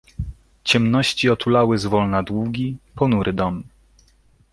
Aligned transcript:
"Ciemności 0.63 1.29
otulały 1.29 1.77
zwolna 1.77 2.23
długi, 2.23 2.77
ponury 2.95 3.33
dom." 3.33 3.63